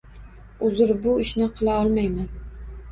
Uzr, 0.69 0.95
bu 1.03 1.13
ishni 1.27 1.51
qila 1.61 1.79
olmayman. 1.85 2.31